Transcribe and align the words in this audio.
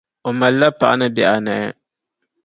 O 0.27 0.29
mali 0.39 0.57
la 0.61 0.69
paɣa 0.79 0.95
ni 0.99 1.07
bihi 1.15 1.27
anahi. 1.35 1.67